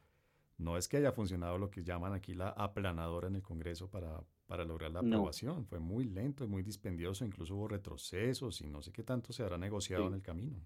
[0.57, 4.23] No es que haya funcionado lo que llaman aquí la aplanadora en el Congreso para,
[4.45, 5.35] para lograr la No.
[5.39, 9.33] aprobación, fue muy lento y muy dispendioso, incluso hubo retrocesos y no sé qué tanto
[9.33, 10.07] se habrá negociado Sí.
[10.07, 10.63] en el camino.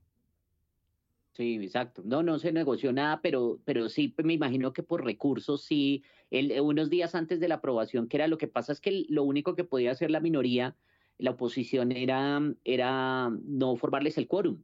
[1.34, 2.02] Sí, exacto.
[2.06, 6.04] No, no se negoció nada, pero, pero sí pues, me imagino que por recursos, sí,
[6.30, 9.24] el, unos días antes de la aprobación, que era lo que pasa es que lo
[9.24, 10.78] único que podía hacer la minoría,
[11.18, 14.64] la oposición, era, era no formarles el quórum.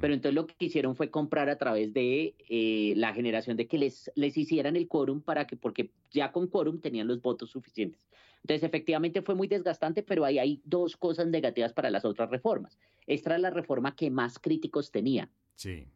[0.00, 3.76] Pero entonces lo que hicieron fue comprar a través de eh, la generación de que
[3.76, 8.08] les, les hicieran el quórum para que, porque ya con quórum tenían los votos suficientes.
[8.42, 12.78] Entonces, efectivamente fue muy desgastante, pero ahí hay dos cosas negativas para las otras reformas.
[13.06, 15.28] Esta era la reforma que más críticos tenía.
[15.56, 15.86] Sí,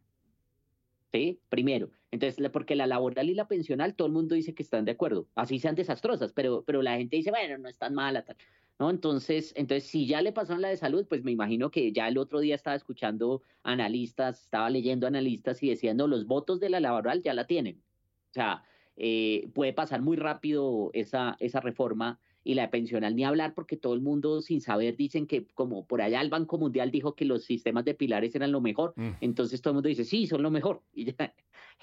[1.15, 1.39] ¿sí?
[1.49, 1.89] Primero.
[2.11, 5.27] Entonces, porque la laboral y la pensional, todo el mundo dice que están de acuerdo,
[5.35, 8.37] así sean desastrosas, pero, pero la gente dice, bueno, no es tan mala, tal.
[8.79, 8.89] ¿No?
[8.89, 12.17] Entonces, entonces, si ya le pasaron la de salud, pues me imagino que ya el
[12.17, 16.79] otro día estaba escuchando analistas, estaba leyendo analistas y decían, no, los votos de la
[16.79, 17.83] laboral ya la tienen.
[18.31, 18.63] O sea,
[18.97, 23.75] eh, puede pasar muy rápido esa, esa reforma y la de pensional ni hablar porque
[23.75, 27.25] todo el mundo sin saber dicen que como por allá el Banco Mundial dijo que
[27.25, 30.43] los sistemas de pilares eran lo mejor, Mm, entonces todo el mundo dice, sí, son
[30.43, 30.83] lo mejor.
[30.93, 31.33] Y ya,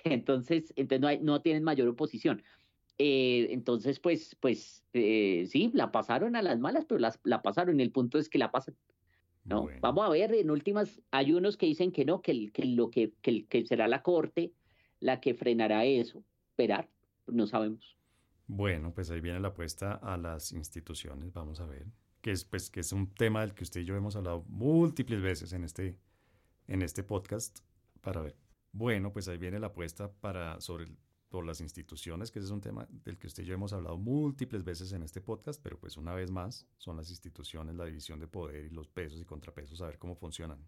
[0.04, 2.42] entonces, entonces no, hay, no tienen mayor oposición.
[2.98, 7.80] Eh, entonces, pues, pues eh, sí, la pasaron a las malas, pero las, la pasaron.
[7.80, 8.76] Y el punto es que la pasan.
[9.44, 9.62] ¿no?
[9.62, 9.80] bueno.
[9.82, 12.90] Vamos a ver, en últimas, hay unos que dicen que no, que, el- que lo
[12.90, 14.52] que, que, el- que será la corte
[15.00, 16.22] la que frenará eso.
[16.50, 16.88] Esperar,
[17.26, 17.96] no sabemos.
[18.46, 21.86] Bueno, pues ahí viene la apuesta a las instituciones, vamos a ver
[22.20, 25.20] que es, pues, que es un tema del que usted y yo hemos hablado múltiples
[25.20, 25.98] veces en este,
[26.68, 27.58] en este podcast
[28.00, 28.36] para ver.
[28.70, 30.86] Bueno, pues ahí viene la apuesta para, sobre
[31.32, 33.96] por las instituciones, que ese es un tema del que usted y yo hemos hablado
[33.96, 38.20] múltiples veces en este podcast, pero pues una vez más son las instituciones, la división
[38.20, 40.58] de poder y los pesos y contrapesos, a ver cómo funcionan.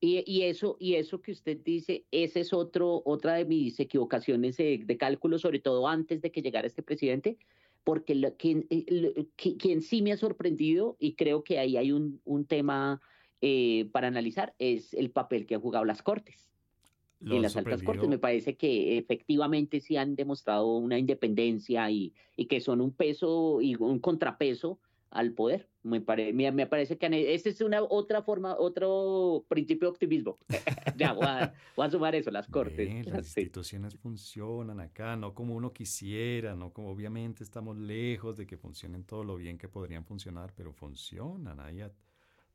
[0.00, 4.96] Y, eso, y eso que usted dice, esa es otro, otra de mis equivocaciones de,
[4.98, 7.36] cálculo, sobre todo antes de que llegara este presidente,
[7.84, 12.46] porque quien, eh, quien, sí me ha sorprendido, y creo que ahí hay un, un
[12.46, 13.02] tema
[13.42, 16.49] eh, para analizar, es el papel que han jugado las Cortes.
[17.20, 22.46] En las altas cortes me parece que efectivamente sí han demostrado una independencia y, y
[22.46, 24.78] que son un peso y un contrapeso
[25.10, 25.68] al poder.
[25.82, 26.00] Me,
[26.52, 30.38] me, parece que esta es una otra forma, otro principio de optimismo.
[30.96, 33.06] ya, voy a, sumar eso, las cortes.
[33.06, 38.56] las instituciones funcionan acá, no como uno quisiera, no como obviamente estamos lejos de que
[38.56, 41.58] funcionen todo lo bien que podrían funcionar, pero funcionan.
[41.60, 41.90] Ahí a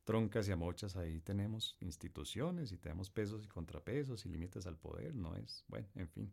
[0.05, 4.77] troncas y a mochas ahí tenemos instituciones y tenemos pesos y contrapesos y límites al
[4.77, 5.65] poder, ¿no es?
[5.67, 6.31] Bueno, en fin.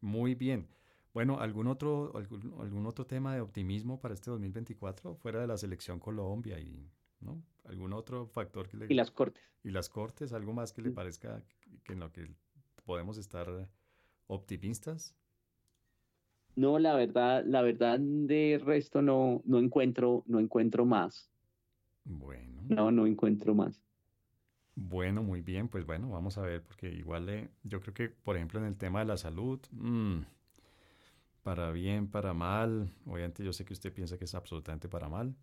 [0.00, 0.68] Muy bien.
[1.14, 5.98] Bueno, ¿algún otro, algún, otro tema de optimismo para este 2024 fuera de la selección
[5.98, 6.90] Colombia y
[7.20, 7.42] ¿no?
[7.64, 8.86] algún otro factor que le...
[8.90, 9.42] Y las cortes.
[9.64, 11.42] Y las cortes, algo más que le parezca
[11.84, 12.28] que en lo que
[12.84, 13.48] podemos estar
[14.26, 15.14] optimistas.
[16.54, 21.30] No, la verdad, la verdad de resto no, no encuentro, no encuentro más.
[22.06, 22.62] Bueno.
[22.68, 23.82] No, no encuentro más.
[24.74, 28.36] Bueno, muy bien, pues bueno, vamos a ver, porque igual eh, yo creo que, por
[28.36, 30.20] ejemplo, en el tema de la salud, mmm,
[31.42, 32.92] para bien, para mal.
[33.06, 35.36] Obviamente yo sé que usted piensa que es absolutamente para mal,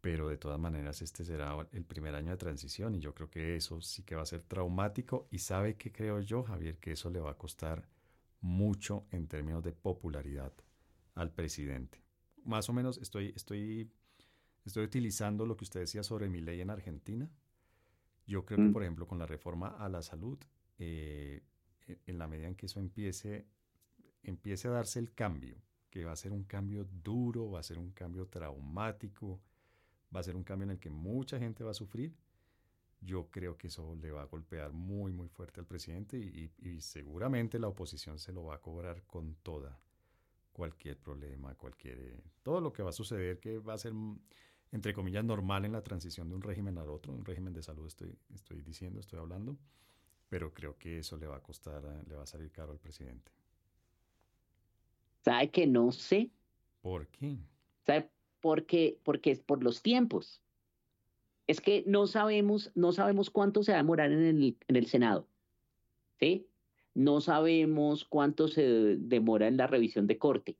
[0.00, 3.56] pero de todas maneras este será el primer año de transición y yo creo que
[3.56, 7.10] eso sí que va a ser traumático y sabe que creo yo, Javier, que eso
[7.10, 7.88] le va a costar
[8.40, 10.52] mucho en términos de popularidad
[11.14, 12.00] al presidente.
[12.44, 13.90] Más o menos estoy, estoy,
[14.64, 17.30] estoy utilizando lo que usted decía sobre mi ley en Argentina.
[18.26, 18.72] Yo creo que, mm.
[18.72, 20.38] por ejemplo, con la reforma a la salud,
[20.78, 21.42] eh,
[22.06, 23.46] en la medida en que eso empiece
[24.22, 25.56] empiece a darse el cambio,
[25.90, 29.40] que va a ser un cambio duro, va a ser un cambio traumático,
[30.14, 32.14] va a ser un cambio en el que mucha gente va a sufrir,
[33.00, 37.58] yo creo que eso le va a golpear muy, muy fuerte al presidente y, seguramente
[37.58, 39.80] la oposición se lo va a cobrar con toda
[40.52, 42.20] cualquier problema, cualquier...
[42.42, 43.92] todo lo que va a suceder que va a ser,
[44.72, 47.86] entre comillas, normal en la transición de un régimen al otro, un régimen de salud
[47.86, 49.56] estoy, estoy diciendo, estoy hablando,
[50.28, 53.32] pero creo que eso le va a costar, le va a salir caro al presidente.
[55.24, 56.30] ¿Sabe que no sé?
[56.82, 57.38] ¿Por qué?
[57.86, 58.98] ¿Sabe por qué?
[59.02, 60.42] Porque es por los tiempos.
[61.46, 64.86] Es que no sabemos, no sabemos cuánto se va a demorar en el, en el
[64.86, 65.26] Senado.
[66.20, 66.46] ¿Sí?
[66.94, 68.62] No sabemos cuánto se
[68.96, 70.56] demora en la revisión de corte.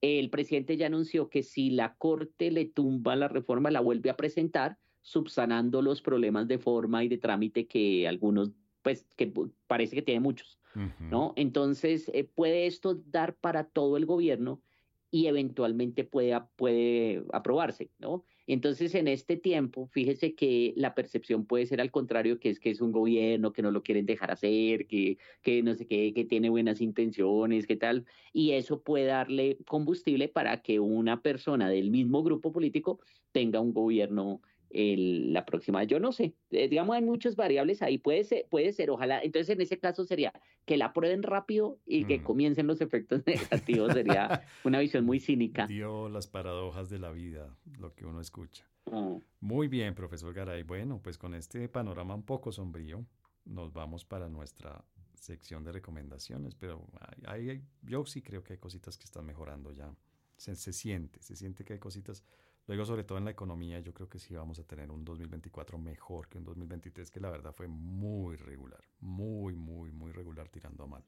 [0.00, 4.16] El presidente ya anunció que si la corte le tumba la reforma, la vuelve a
[4.16, 9.32] presentar, subsanando los problemas de forma y de trámite que algunos, pues, que
[9.66, 10.58] parece que tiene muchos.
[11.00, 11.32] ¿no?
[11.36, 14.62] Entonces, eh, puede esto dar para todo el gobierno
[15.10, 18.24] y eventualmente puede, puede aprobarse, ¿no?
[18.52, 22.70] Entonces, en este tiempo, fíjese que la percepción puede ser al contrario, que es que
[22.70, 26.24] es un gobierno que no lo quieren dejar hacer, que, que no sé qué, que
[26.24, 31.92] tiene buenas intenciones, qué tal, y eso puede darle combustible para que una persona del
[31.92, 32.98] mismo grupo político
[33.30, 35.84] tenga un gobierno la próxima.
[35.84, 39.50] Yo no sé, eh, digamos, hay muchas variables ahí, puede ser, puede ser, ojalá, entonces
[39.50, 40.32] en ese caso sería
[40.64, 42.22] que la prueben rápido y que mm.
[42.22, 45.66] comiencen los efectos negativos, sería una visión muy cínica.
[45.66, 48.64] Dio las paradojas de la vida, lo que uno escucha.
[48.86, 49.16] Mm.
[49.40, 50.62] Muy bien, profesor Garay.
[50.62, 53.04] Bueno, pues con este panorama un poco sombrío,
[53.44, 56.86] nos vamos para nuestra sección de recomendaciones, pero
[57.26, 59.92] hay, yo sí creo que hay cositas que están mejorando ya.
[60.36, 62.24] Se, se siente, se siente que hay cositas
[62.70, 65.76] Luego, sobre todo en la economía, yo creo que sí vamos a tener un 2024
[65.76, 70.84] mejor que un 2023, que la verdad fue muy regular, muy, muy, muy regular tirando
[70.84, 71.04] a mal.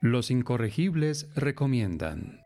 [0.00, 2.44] Los incorregibles recomiendan.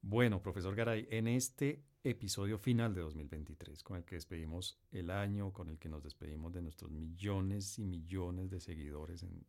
[0.00, 5.52] Bueno, profesor Garay, en este episodio final de 2023, con el que despedimos el año,
[5.52, 9.44] con el que nos despedimos de nuestros millones y millones de seguidores en,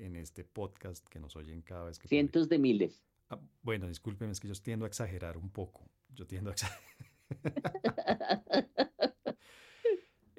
[0.00, 2.08] en este podcast que nos oyen cada vez que...
[2.08, 3.04] Cientos de miles.
[3.28, 5.88] Ah, bueno, discúlpeme, es que yo tiendo a exagerar un poco.
[6.14, 6.90] Yo tiendo a exagerar.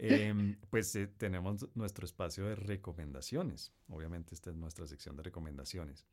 [0.04, 3.72] Em, pues eh, tenemos nuestro espacio de recomendaciones.
[3.88, 6.08] Obviamente esta es nuestra sección de recomendaciones.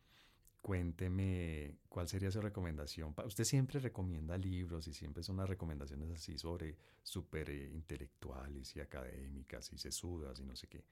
[0.61, 3.15] Cuénteme cuál sería su recomendación.
[3.25, 8.81] Usted siempre recomienda libros y siempre son las recomendaciones así sobre súper eh, intelectuales y
[8.81, 10.85] académicas y sesudas y no sé qué.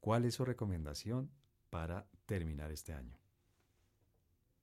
[0.00, 1.30] ¿Cuál es su recomendación
[1.72, 3.16] para terminar este año?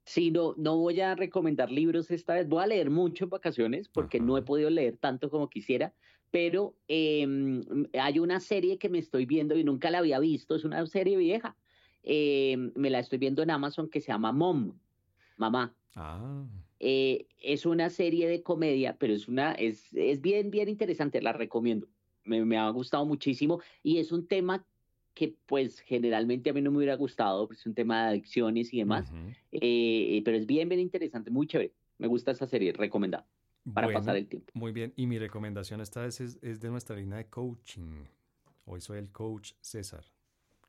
[0.06, 2.48] Sí, no, no voy a recomendar libros esta vez.
[2.48, 5.92] Voy a leer mucho en vacaciones porque no he podido leer tanto como quisiera,
[6.30, 7.64] pero em,
[8.00, 10.56] hay una serie que me estoy viendo y nunca la había visto.
[10.56, 11.58] Es una serie vieja.
[12.04, 14.78] Em, me la estoy viendo en Amazon que se llama Mom,
[15.36, 15.76] mamá.
[15.96, 16.46] Ah.
[16.80, 21.24] Eh, es una serie de comedia, pero es una, es, es bien, bien interesante.
[21.24, 21.88] La recomiendo.
[22.24, 24.64] Me, me ha gustado muchísimo y es un tema
[25.20, 28.74] que pues generalmente a mí no me hubiera gustado, pues es un tema de adicciones
[28.74, 29.12] y demás,
[29.52, 31.74] eh, pero es bien, bien interesante, muy chévere.
[31.98, 33.28] Me gusta esa serie, recomendada
[33.74, 34.50] para pasar el tiempo.
[34.54, 38.06] Muy bien, y mi recomendación esta vez es, de nuestra línea de coaching.
[38.64, 40.06] Hoy soy el coach César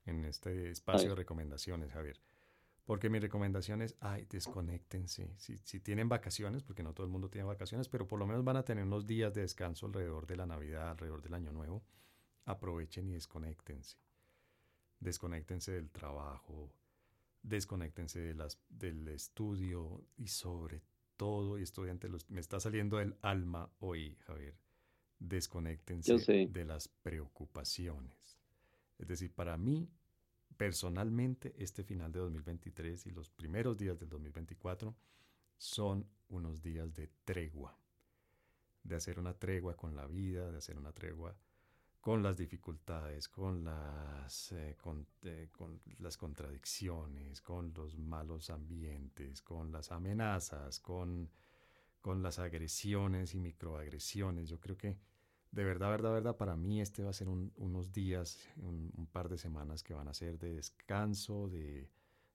[0.05, 2.19] en este espacio de recomendaciones, Javier.
[2.87, 5.31] Porque mi recomendación es, ay, desconéctense.
[5.37, 8.43] Si, si, tienen vacaciones, porque no todo el mundo tiene vacaciones, pero por lo menos
[8.43, 11.85] van a tener unos días de descanso alrededor de la Navidad, alrededor del Año Nuevo,
[12.47, 14.10] aprovechen y desconéctense
[15.01, 16.73] desconéctense del trabajo,
[17.43, 20.83] desconéctense de las, del estudio y sobre
[21.17, 24.55] todo, y estudiante, me está saliendo del alma hoy, Javier,
[25.19, 28.39] desconéctense de las preocupaciones.
[28.99, 29.89] Es decir, para mí,
[30.57, 34.95] personalmente, este final de 2023 y los primeros días del 2024
[35.57, 37.79] son unos días de tregua,
[38.83, 41.37] de hacer una tregua con la vida, de hacer una tregua
[42.01, 44.77] con las dificultades, con las, eh,
[45.23, 51.31] eh, con, las contradicciones, con los malos ambientes, con las amenazas, con,
[52.01, 54.49] con las agresiones y microagresiones.
[54.49, 54.97] Yo creo que
[55.53, 59.29] de verdad, verdad, verdad, para mí este va a ser unos días, un, un, par
[59.29, 61.91] de semanas que van a ser de descanso, de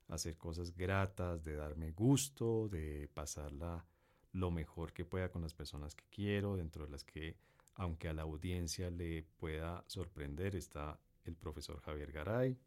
[0.10, 3.86] hacer cosas gratas, de darme gusto, de pasarla
[4.34, 7.38] lo mejor que pueda con las personas que quiero, dentro de las que
[7.76, 12.58] aunque a la audiencia le pueda sorprender, está el profesor Javier Garay.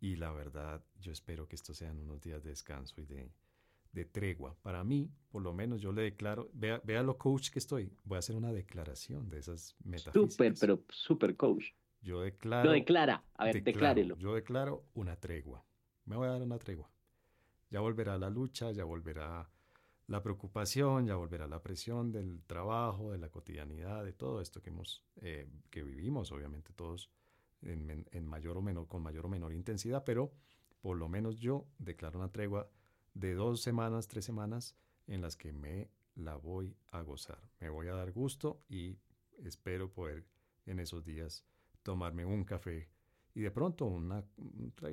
[0.00, 3.30] Y la verdad, yo espero que estos sean unos días de descanso y de,
[4.12, 4.56] tregua.
[4.62, 8.14] Para mí, por lo menos, yo le declaro, vea, vea lo coach que estoy, voy
[8.14, 10.32] a hacer una declaración de esas metafísicas.
[10.34, 11.72] Súper, pero súper coach.
[12.00, 12.66] Yo declaro.
[12.66, 14.16] Lo declara, a ver, declárelo.
[14.18, 15.64] Yo declaro una tregua.
[16.04, 16.88] Me voy a dar una tregua.
[17.70, 19.50] Ya volverá la lucha, ya volverá
[20.08, 24.70] la preocupación, ya volverá la presión del trabajo, de la cotidianidad, de todo esto que
[24.70, 27.10] hemos, eh, que vivimos, obviamente todos
[27.60, 30.32] en, mayor o menor, con mayor o menor intensidad, pero
[30.80, 32.70] por lo menos yo declaro una tregua
[33.12, 37.42] de dos semanas, tres semanas en las que me la voy a gozar.
[37.60, 38.96] Me voy a dar gusto y
[39.44, 40.24] espero poder
[40.64, 41.44] en esos días
[41.82, 42.88] tomarme un café
[43.34, 44.24] y de pronto una,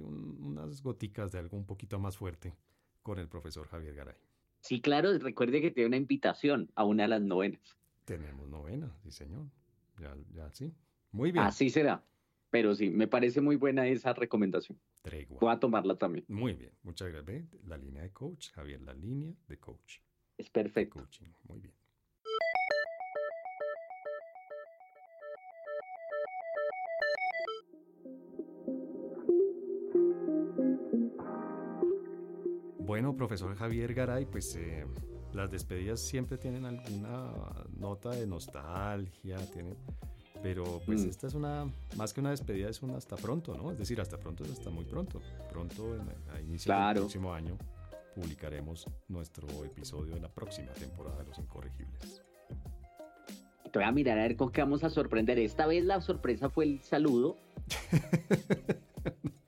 [0.03, 2.57] unas goticas de algo un poquito más fuerte
[3.01, 4.24] con el profesor Javier Garay.
[4.65, 7.61] Sí, claro, recuerde que tiene una invitación a una de las novenas.
[8.03, 9.45] Tenemos novena, sí, señor.
[9.99, 10.73] Ya, ya, sí.
[11.11, 11.45] Muy bien.
[11.45, 12.03] Así será.
[12.49, 14.79] Pero sí, me parece muy buena esa recomendación.
[15.03, 15.37] Tregua.
[15.39, 16.25] Voy a tomarla también.
[16.29, 17.45] Muy bien, muchas gracias.
[17.67, 19.99] La línea de coach, Javier, la línea de coach.
[20.35, 20.99] Es perfecto.
[20.99, 21.75] Coaching, muy bien.
[33.15, 34.85] Profesor Javier Garay, pues eh,
[35.33, 37.31] las despedidas siempre tienen alguna
[37.77, 39.75] nota de nostalgia, tienen,
[40.41, 41.09] pero pues mm.
[41.09, 43.71] esta es una, más que una despedida, es un hasta pronto, ¿no?
[43.71, 45.21] Es decir, hasta pronto es hasta muy pronto.
[45.49, 45.97] Pronto,
[46.33, 47.57] a inicio del próximo año,
[48.15, 52.21] publicaremos nuestro episodio de la próxima temporada de Los Incorregibles.
[53.71, 55.37] Te voy a mirar a ver con qué vamos a sorprender.
[55.39, 57.37] Esta vez la sorpresa fue el saludo.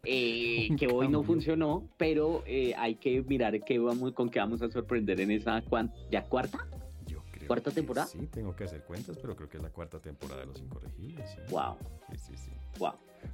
[0.10, 4.62] Eh, que hoy no funcionó, pero eh, hay que mirar qué vamos, con qué vamos
[4.62, 5.64] a sorprender en esa
[6.12, 6.68] ya cuarta.
[7.06, 8.08] Yo creo ¿Cuarta temporada?
[8.08, 11.38] Sí, tengo que hacer cuentas, pero creo que es la cuarta temporada de Los Incorregibles.
[11.50, 11.78] Wow.
[12.12, 12.52] Sí, sí, sí.
[12.80, 12.94] Wow.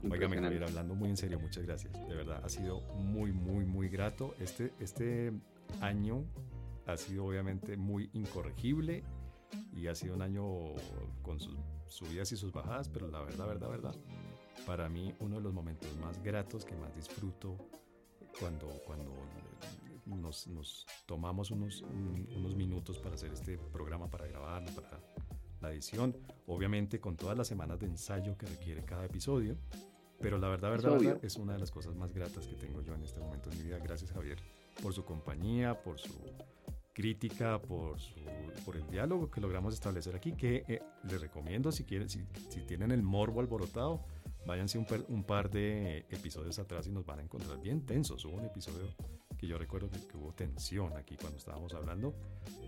[0.10, 1.94] Óigame, Javier, hablando muy en serio, muchas gracias.
[2.08, 4.34] De verdad, ha sido muy, muy, muy grato.
[4.40, 5.32] Este, este
[5.82, 6.24] año
[6.86, 9.04] ha sido obviamente muy incorregible
[9.76, 10.46] y ha sido un año
[11.22, 11.56] con sus
[11.88, 13.96] subidas y sus bajadas, pero la verdad, verdad, verdad,
[14.66, 17.58] para mí uno de los momentos más gratos que más disfruto
[18.40, 19.12] cuando, cuando
[20.06, 25.00] nos, nos tomamos unos, unos minutos para hacer este programa, para grabarlo, para
[25.62, 26.16] la edición,
[26.48, 29.56] obviamente con todas las semanas de ensayo que requiere cada episodio,
[30.20, 32.94] pero la verdad, verdad, verdad, es una de las cosas más gratas que tengo yo
[32.96, 33.80] en este momento de mi vida.
[33.80, 34.40] Gracias Javier
[34.82, 36.14] por su compañía, por su
[36.94, 38.20] crítica, por, su,
[38.66, 42.62] por el diálogo que logramos establecer aquí, que eh, les recomiendo si quieren, si, si
[42.62, 44.04] tienen el morbo alborotado,
[44.46, 48.26] váyanse un, un, par de episodios atrás y nos van a encontrar bien tensos.
[48.26, 48.88] Hubo un episodio
[49.38, 52.14] que yo recuerdo que, hubo tensión aquí cuando estábamos hablando,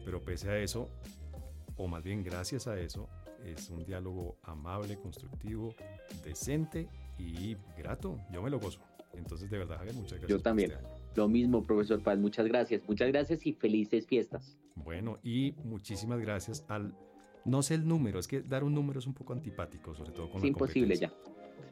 [0.04, 0.90] pero pese a eso,
[1.78, 3.10] o más bien gracias a eso,
[3.46, 5.76] es un diálogo amable, constructivo,
[6.24, 8.20] decente y grato.
[8.32, 8.80] Yo me lo gozo.
[9.14, 10.30] Entonces, de verdad, Javier, muchas gracias.
[10.30, 10.72] Yo también.
[10.72, 12.82] Este Lo mismo, profesor Paz, muchas gracias.
[12.88, 14.58] Muchas gracias y felices fiestas.
[14.76, 16.94] Bueno, y muchísimas gracias al...
[17.46, 20.30] No sé el número, es que dar un número es un poco antipático, sobre todo
[20.30, 21.14] con Es la imposible ya.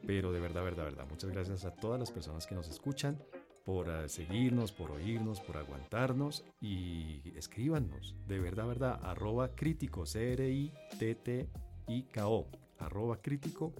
[0.06, 1.06] Pero de verdad, verdad, verdad.
[1.08, 3.18] Muchas gracias a todas las personas que nos escuchan
[3.64, 8.14] por eh, seguirnos, por oírnos, por aguantarnos y escríbanos.
[8.26, 9.00] De verdad, verdad.
[9.02, 10.76] Arroba crítico, C-R-I-T-T-I-K-O.
[12.78, 13.72] Arroba crítico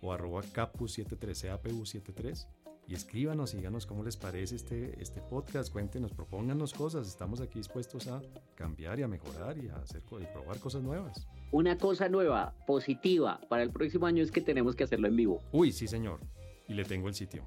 [0.00, 2.46] o arroba capu73, C-A-P-U-73.
[2.88, 5.72] Y escríbanos y díganos cómo les parece este, este podcast.
[5.72, 7.08] Cuéntenos, propónganos cosas.
[7.08, 8.22] Estamos aquí dispuestos a
[8.54, 11.26] cambiar y a mejorar y a hacer y probar cosas nuevas.
[11.50, 15.42] Una cosa nueva, positiva, para el próximo año es que tenemos que hacerlo en vivo.
[15.52, 16.20] Uy, sí, señor.
[16.68, 17.44] Y le tengo el sitio.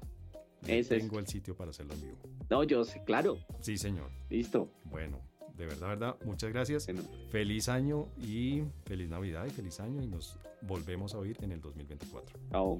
[0.66, 1.02] Le Ese es.
[1.02, 2.18] tengo el sitio para hacerlo en vivo.
[2.50, 4.10] No, yo sé, claro, Sí, señor.
[4.28, 4.68] listo.
[4.84, 5.20] Bueno,
[5.56, 6.84] de verdad, verdad, muchas gracias.
[6.86, 11.52] Bueno, Feliz año y feliz Navidad y feliz año y nos volvemos a oír en
[11.52, 12.38] el 2024.
[12.50, 12.78] chao.